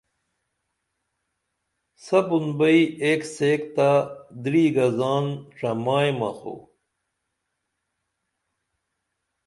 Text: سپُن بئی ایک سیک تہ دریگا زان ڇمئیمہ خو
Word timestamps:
سپُن 2.03 2.45
بئی 2.57 2.79
ایک 3.03 3.21
سیک 3.33 3.61
تہ 3.75 3.89
دریگا 4.43 4.87
زان 4.97 5.25
ڇمئیمہ 5.57 6.29
خو 6.39 6.55